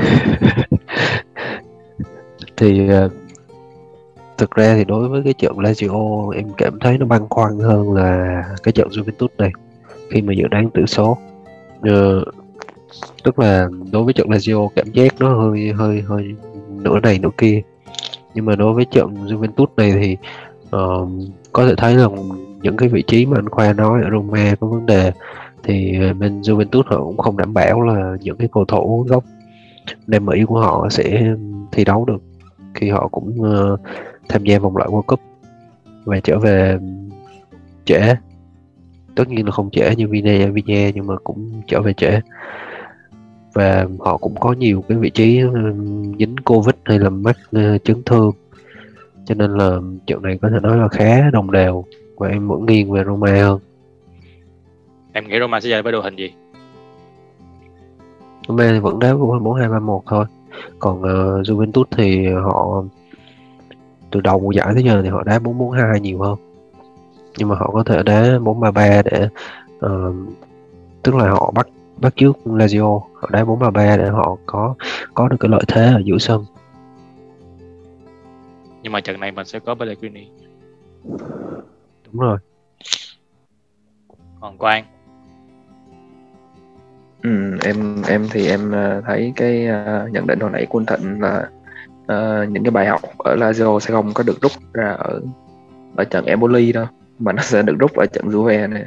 [2.57, 3.11] Thì uh,
[4.37, 7.93] thực ra thì đối với cái trận Lazio em cảm thấy nó băn khoăn hơn
[7.93, 9.51] là cái trận Juventus này
[10.09, 11.17] khi mà dự đoán tử số.
[11.79, 12.27] Uh,
[13.23, 16.35] tức là đối với trận Lazio cảm giác nó hơi hơi hơi
[16.69, 17.61] nửa này nửa kia.
[18.33, 20.17] Nhưng mà đối với trận Juventus này thì
[20.75, 21.09] uh,
[21.51, 22.07] có thể thấy là
[22.61, 25.11] những cái vị trí mà anh Khoa nói ở Roma có vấn đề
[25.63, 29.23] thì ờ, bên Juventus họ cũng không đảm bảo là những cái cầu thủ gốc
[30.07, 31.33] Nam Mỹ của họ sẽ
[31.71, 32.21] thi đấu được
[32.73, 33.79] khi họ cũng uh,
[34.29, 35.19] tham gia vòng loại World Cup.
[36.05, 36.79] Và trở về
[37.85, 38.15] trễ.
[39.15, 42.19] Tất nhiên là không trễ như Vina Vina nhưng mà cũng trở về trễ.
[43.53, 45.73] Và họ cũng có nhiều cái vị trí ờ,
[46.19, 48.31] dính covid hay là mắc uh, chấn thương.
[49.25, 51.85] Cho nên là trận này có thể nói là khá đồng đều.
[52.17, 53.59] Và em vẫn nghiêng về Roma hơn
[55.13, 56.33] em nghĩ Roma sẽ chơi với đội hình gì?
[58.47, 60.25] Roma thì vẫn đá bốn hai ba một thôi.
[60.79, 62.83] Còn uh, Juventus thì họ
[64.11, 66.35] từ đầu mùa giải tới giờ thì họ đá bốn bốn hai nhiều hơn.
[67.37, 69.27] Nhưng mà họ có thể đá bốn ba ba để
[69.85, 70.15] uh,
[71.03, 71.67] tức là họ bắt
[72.01, 72.99] bắt trước Lazio.
[73.13, 74.75] Họ đá 4 3 3 để họ có
[75.13, 76.45] có được cái lợi thế ở giữa sân.
[78.83, 80.27] Nhưng mà trận này mình sẽ có Pellegrini.
[82.05, 82.37] Đúng rồi.
[84.39, 84.85] Còn Quang
[87.23, 90.85] ừ, em em thì em ờ, thấy cái uh, nhận định hồi nãy của anh
[90.85, 91.49] Thịnh là
[92.01, 95.21] uh, những cái bài học ở Lazio sẽ không có được rút ra ở
[95.95, 96.85] ở trận Empoli đâu
[97.19, 98.85] mà nó sẽ được rút ở trận Juve này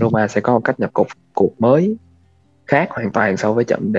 [0.00, 1.96] Roma sẽ có một cách nhập cuộc cuộc mới
[2.66, 3.92] khác hoàn toàn so với trận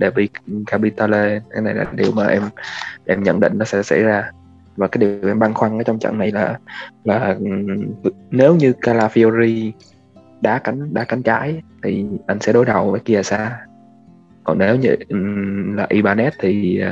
[0.00, 0.28] derby
[0.66, 1.40] Capitale.
[1.50, 2.42] Cái này là điều mà em
[3.06, 4.30] em nhận định nó sẽ xảy ra.
[4.76, 6.58] Và cái điều em băn khoăn ở trong trận này là
[7.04, 7.46] là ừ,
[8.30, 9.72] nếu như Calafiori
[10.40, 13.58] đá cánh đá cánh trái thì anh sẽ đối đầu với Kiesa.
[14.44, 14.96] Còn nếu như
[15.76, 16.82] là Ibanez thì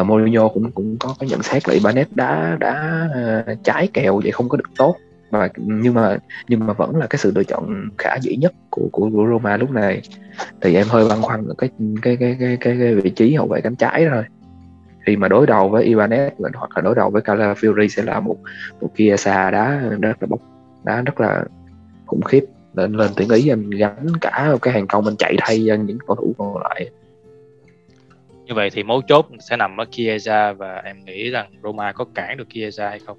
[0.00, 3.08] uh, Mourinho cũng cũng có cái nhận xét là Ibanez đá đá
[3.50, 4.96] uh, trái kèo vậy không có được tốt.
[5.30, 6.16] Và nhưng mà
[6.48, 9.56] nhưng mà vẫn là cái sự lựa chọn khả dĩ nhất của của, của Roma
[9.56, 10.02] lúc này.
[10.60, 11.70] Thì em hơi băn khoăn ở cái
[12.02, 14.24] cái cái cái cái, cái vị trí hậu vệ cánh trái thôi.
[15.06, 18.36] Khi mà đối đầu với Ibanez hoặc là đối đầu với Calafiori sẽ là một
[18.80, 20.40] một kia xa đá rất là bốc
[20.84, 21.44] đá rất là
[22.06, 25.58] khủng khiếp lên lên tuyển ý em gắn cả cái hàng công mình chạy thay
[25.58, 26.90] những cầu thủ còn lại.
[28.44, 32.04] Như vậy thì mấu chốt sẽ nằm ở Chiesa và em nghĩ rằng Roma có
[32.14, 33.16] cản được Chiesa hay không?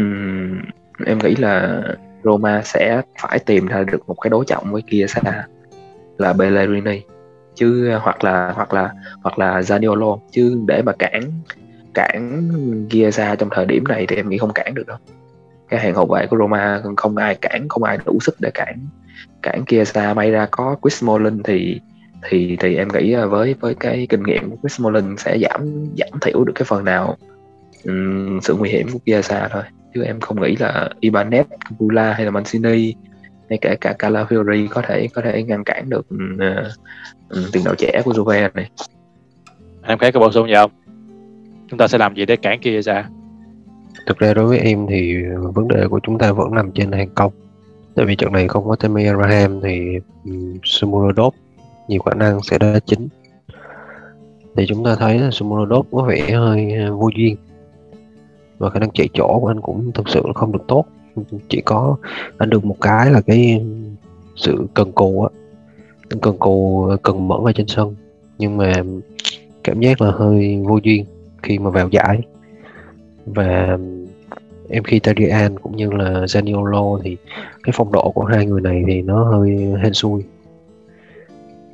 [0.00, 0.60] Uhm,
[1.06, 1.82] em nghĩ là
[2.24, 5.46] Roma sẽ phải tìm ra được một cái đối trọng với Chiesa
[6.18, 7.00] là Bellerini.
[7.54, 10.18] Chứ hoặc là hoặc là hoặc là Zaniolo.
[10.30, 11.22] Chứ để mà cản
[11.94, 12.50] cản
[12.90, 14.98] Chiesa trong thời điểm này thì em nghĩ không cản được đâu
[15.70, 18.86] cái hàng hậu vệ của Roma không ai cản không ai đủ sức để cản
[19.42, 21.80] cản Chiesa may ra có Chris Mullin thì
[22.30, 26.20] thì thì em nghĩ với với cái kinh nghiệm của Chris Mullin sẽ giảm giảm
[26.20, 27.16] thiểu được cái phần nào
[27.84, 29.62] um, sự nguy hiểm của Chiesa thôi
[29.94, 31.44] chứ em không nghĩ là Ibanez,
[31.78, 32.94] Bula hay là Mancini
[33.50, 38.02] hay kể cả Calafiori có thể có thể ngăn cản được uh, tiền đạo trẻ
[38.04, 38.70] của Juve này.
[39.82, 40.70] Em thấy có bổ sung gì không?
[41.68, 43.08] Chúng ta sẽ làm gì để cản Chiesa?
[44.10, 45.14] Thực ra đối với em thì
[45.54, 47.32] vấn đề của chúng ta vẫn nằm trên hàng công
[47.94, 51.34] tại vì trận này không có Tammy Abraham thì um, Sumurodov
[51.88, 53.08] nhiều khả năng sẽ đá chính.
[54.56, 57.36] Thì chúng ta thấy là Sumurodov có vẻ hơi à, vô duyên.
[58.58, 60.84] Và khả năng chạy chỗ của anh cũng thực sự không được tốt.
[61.48, 61.96] Chỉ có
[62.38, 63.64] anh được một cái là cái
[64.36, 65.28] sự cần cù á.
[66.22, 67.94] Cần cù à, cần mẫn ở trên sân.
[68.38, 68.72] Nhưng mà
[69.64, 71.04] cảm giác là hơi vô duyên
[71.42, 72.20] khi mà vào giải.
[73.26, 73.78] Và
[74.70, 77.16] em khi Mkhitaryan cũng như là Zaniolo thì
[77.62, 79.50] cái phong độ của hai người này thì nó hơi
[79.82, 80.22] hên xui.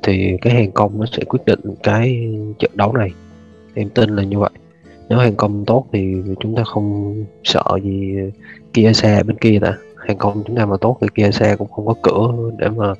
[0.03, 2.27] Thì cái hàng công nó sẽ quyết định cái
[2.59, 3.09] trận đấu này.
[3.73, 4.49] Em tin là như vậy.
[5.09, 8.15] Nếu hàng công tốt thì chúng ta không sợ gì
[8.73, 9.77] kia xe bên kia ta.
[10.07, 12.93] Hàng công chúng ta mà tốt thì kia xe cũng không có cửa để mà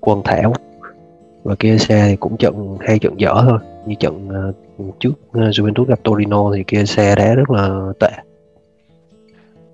[0.00, 0.54] quần thảo.
[1.42, 3.58] Và kia xe thì cũng trận, hai trận dở thôi.
[3.86, 4.52] Như trận ờ,
[5.00, 8.10] trước ờ, Juventus gặp Torino thì kia xe đá rất là tệ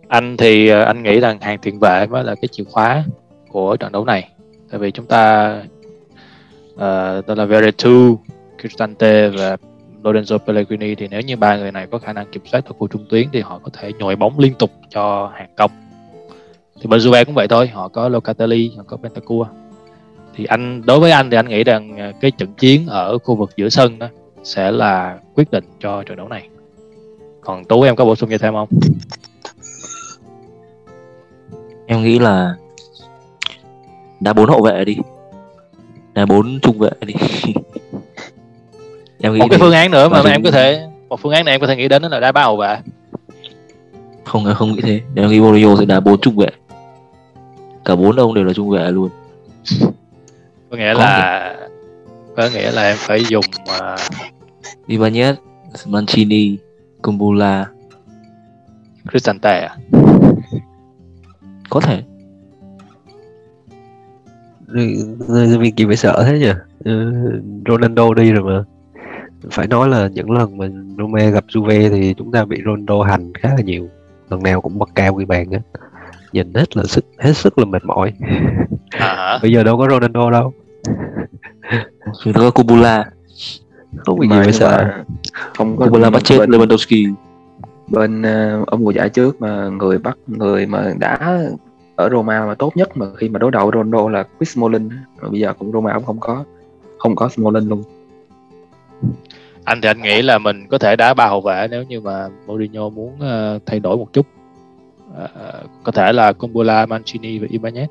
[0.08, 3.04] anh thì ờ, anh nghĩ rằng hàng tiền vệ mới là cái chìa khóa
[3.48, 4.28] của trận đấu này.
[4.70, 5.54] Tại vì chúng ta
[6.74, 6.78] uh,
[7.26, 8.18] đó là Veretout,
[8.60, 9.56] Cristante và
[10.02, 12.88] Lorenzo Pellegrini thì nếu như ba người này có khả năng kiểm soát ở khu
[12.88, 15.70] trung tuyến thì họ có thể nhồi bóng liên tục cho hàng công.
[16.80, 19.46] Thì bên Juve cũng vậy thôi họ có Locatelli họ có Bentancur
[20.38, 23.34] thì anh đối với anh thì anh nghĩ rằng ờ, cái trận chiến ở khu
[23.34, 24.08] vực giữa sân đó
[24.42, 26.48] sẽ là quyết định cho trận đấu này.
[27.40, 28.68] Còn tú em có bổ sung gì thêm không?
[31.88, 32.54] Em nghĩ là
[34.20, 34.96] đá bốn hậu vệ đi.
[36.14, 37.14] Đá bốn trung vệ đi.
[39.20, 41.44] Em nghĩ một cái phương án nữa mà, mà em có thể một phương án
[41.44, 42.78] này em có thể nghĩ đến đó là đá ba hậu vệ.
[44.24, 45.00] Không không nghĩ thế.
[45.14, 46.48] Em nghĩ Mourinho sẽ đá bốn trung vệ.
[47.84, 49.08] Cả bốn ông đều là trung vệ luôn.
[50.70, 51.66] Có nghĩa có là gì?
[52.36, 54.00] có nghĩa là em phải dùng uh...
[54.86, 55.34] Ibanez,
[55.86, 56.56] Mancini,
[57.02, 57.66] Kumbula,
[59.10, 59.76] Cristante à?
[61.70, 62.02] Có thể.
[64.66, 66.52] Vì gì phải sợ thế nhỉ?
[66.84, 67.12] Ừ,
[67.68, 68.64] Ronaldo đi rồi mà.
[69.50, 73.32] Phải nói là những lần mà Roma gặp Juve thì chúng ta bị Ronaldo hành
[73.34, 73.88] khá là nhiều.
[74.30, 75.60] Lần nào cũng bật cao ghi bàn á
[76.32, 78.12] nhìn hết là sức hết sức là mệt mỏi
[78.90, 80.52] à bây giờ đâu có Ronaldo đâu
[82.24, 83.04] ta có Kubula
[83.96, 84.92] không bị gì phải sợ
[85.56, 87.14] không có Kubula bắt chết Lewandowski
[87.90, 91.40] bên uh, ông mùa giải trước mà người bắt người mà đã
[91.96, 94.88] ở Roma mà tốt nhất mà khi mà đối đầu Ronaldo là Chris Smalling.
[95.22, 96.44] Mà bây giờ cũng Roma cũng không có
[96.98, 97.82] không có Smalling luôn.
[99.64, 102.28] Anh thì anh nghĩ là mình có thể đá ba hậu vệ nếu như mà
[102.46, 104.26] Mourinho muốn uh, thay đổi một chút.
[105.10, 107.86] Uh, có thể là Kumbulla, Mancini và Ibanez.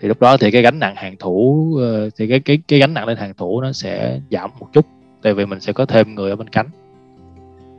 [0.00, 2.94] Thì lúc đó thì cái gánh nặng hàng thủ uh, thì cái cái cái gánh
[2.94, 4.86] nặng lên hàng thủ nó sẽ giảm một chút.
[5.22, 6.66] Tại vì mình sẽ có thêm người ở bên cánh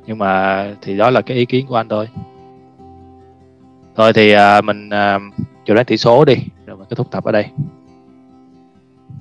[0.09, 2.07] nhưng mà thì đó là cái ý kiến của anh thôi.
[3.95, 5.21] Thôi thì uh, mình uh,
[5.65, 7.45] dự đoán tỷ số đi rồi mình kết thúc tập ở đây.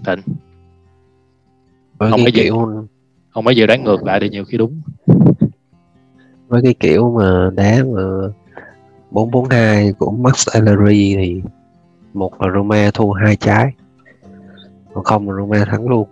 [0.07, 0.21] Thịnh.
[1.99, 2.87] Không mấy kiểu
[3.31, 4.81] không mấy dự đoán ngược lại thì nhiều khi đúng.
[6.49, 8.03] Với cái kiểu mà đá mà
[9.11, 11.43] 442 của Max Allegri thì
[12.15, 13.73] một là Roma thu hai trái.
[14.95, 16.09] Còn không là Roma thắng luôn.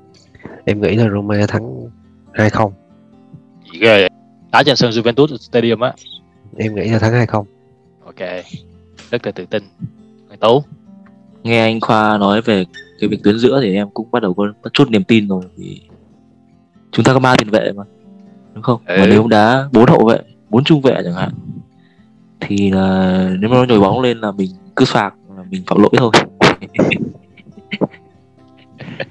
[0.64, 1.90] Em nghĩ là Roma thắng
[2.32, 2.70] 2-0
[3.72, 4.10] gì ghê vậy?
[4.56, 5.92] Đá trên sân Juventus Stadium á.
[6.56, 7.44] Em nghĩ là thắng 2-0
[8.04, 8.44] ok.
[9.10, 9.62] Rất là tự tin.
[10.28, 10.62] Người tú?
[11.42, 12.64] Nghe anh Khoa nói về
[13.00, 15.42] cái việc tuyến giữa thì em cũng bắt đầu có có chút niềm tin rồi
[15.56, 15.80] thì
[16.92, 17.84] chúng ta có ba tiền vệ mà
[18.54, 18.80] đúng không?
[18.86, 18.96] Ừ.
[18.98, 20.18] mà nếu đá bốn hậu vệ
[20.50, 21.30] bốn trung vệ chẳng hạn
[22.40, 25.82] thì là nếu mà nó nhồi bóng lên là mình cứ phạt là mình phạm
[25.82, 26.10] lỗi thôi.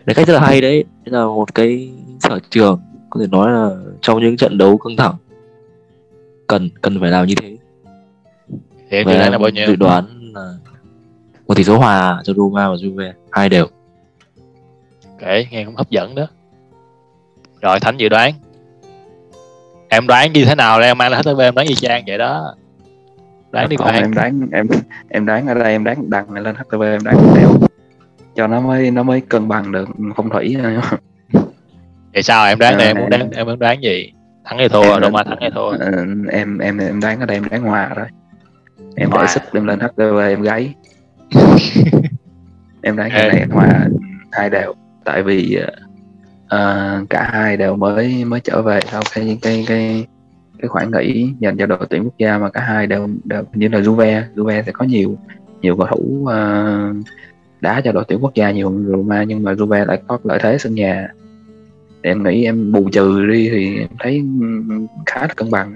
[0.06, 0.84] Đấy cách rất là hay đấy.
[1.06, 2.80] Đấy là một cái sở trường
[3.10, 3.70] có thể nói là
[4.02, 5.16] trong những trận đấu căng thẳng
[6.48, 7.58] cần cần phải làm như thế.
[8.90, 9.68] Thì em và dự đoán là bao nhiêu?
[9.68, 10.54] dự đoán là
[11.48, 13.68] một tỷ số hòa cho Roma và Juve hai đều.
[15.12, 16.28] Ok nghe cũng hấp dẫn đó.
[17.62, 18.34] Rồi thánh dự đoán.
[19.90, 20.88] Em đoán như thế nào đây?
[20.88, 22.56] Em mang là HTV em đoán y chang vậy đó.
[23.52, 24.68] Đoán đi Không, bạn em đoán em
[25.10, 27.50] em đoán ở đây em đoán đằng này lên HTV em đoán đều.
[28.36, 30.58] Cho nó mới nó mới cân bằng được phong thủy.
[32.14, 32.46] Vậy sao?
[32.46, 34.12] Em đoán đây em muốn đoán em muốn đoán gì
[34.46, 35.68] thắng hay thua Em đoán- thắng hay thua.
[35.70, 35.92] Ờ,
[36.32, 38.08] em em em đoán ở đây em đoán hòa rồi
[38.96, 39.22] em Hòa.
[39.22, 40.74] để sức em lên HTV em gáy.
[42.82, 43.88] Em đoán cái này hòa
[44.32, 44.74] hai đều.
[45.04, 45.58] Tại vì
[46.48, 50.06] ờ, cả hai đều mới mới trở về sau cái cái cái
[50.62, 53.68] cái khoảng nghỉ dành cho đội tuyển quốc gia mà cả hai đều đều như
[53.68, 54.22] là Juve.
[54.36, 55.16] Juve sẽ có nhiều
[55.62, 56.94] nhiều cầu thủ ờ,
[57.62, 60.40] đá cho đội tuyển quốc gia nhiều hơn Roma nhưng mà Juve lại có lợi
[60.42, 61.08] thế sân nhà
[62.06, 64.24] Thì em nghĩ em bù trừ đi thì em thấy
[65.06, 65.74] khá là cân bằng.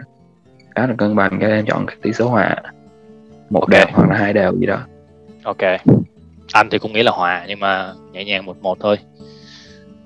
[0.76, 2.56] Khá là cân bằng cho em chọn cái tỷ số hòa.
[3.50, 3.70] Một Ok.
[3.70, 4.80] đều hoặc là hai đều gì đó.
[5.44, 5.58] Ok.
[6.54, 8.98] Anh thì cũng nghĩ là hòa nhưng mà nhẹ nhàng một một thôi.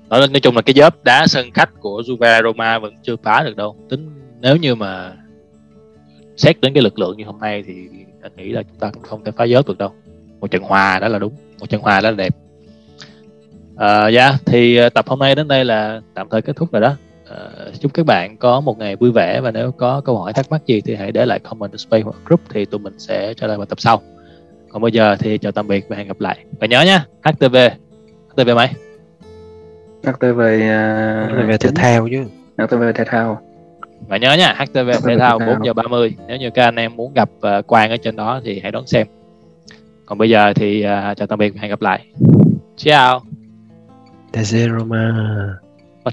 [0.08, 3.42] Nói, nói chung là cái dớp đá sân khách của Juve Roma vẫn chưa phá
[3.44, 3.76] được đâu.
[3.88, 4.10] Tính
[4.40, 5.12] nếu như mà
[6.36, 7.74] xét đến cái lực lượng như hôm nay thì
[8.22, 9.92] anh nghĩ là chúng ta cũng không thể phá dớp được đâu.
[10.40, 11.32] Một trận hòa đó là đúng.
[11.60, 12.34] Một trận hòa đó là đẹp
[13.76, 16.82] Ờ, dạ thì ờ, tập hôm nay đến đây là tạm thời kết thúc rồi
[16.82, 16.96] đó.
[17.26, 20.50] Ờ, chúc các bạn có một ngày vui vẻ và nếu có câu hỏi thắc
[20.50, 23.34] mắc gì thì hãy để lại comment ở space hoặc group thì tụi mình sẽ
[23.34, 24.02] trả lời vào tập sau.
[24.70, 26.44] Còn bây giờ thì chào tạm biệt và hẹn gặp lại.
[26.60, 27.56] Và nhớ nhá HTV
[28.36, 28.68] HTV mấy?
[30.02, 32.24] HTV uh, về thể thao chứ.
[32.58, 33.40] HTV thể thao.
[34.08, 35.38] Và nhớ nha HTV HTV thể thao.
[35.38, 38.40] 4 giờ 30 nếu như các anh em muốn gặp ờ, Quang ở trên đó
[38.44, 39.06] thì hãy đón xem.
[40.06, 42.06] Còn bây giờ thì ờ, chào tạm biệt và hẹn gặp lại.
[42.76, 43.22] Ciao
[44.34, 45.60] Teze Roma
[46.04, 46.10] và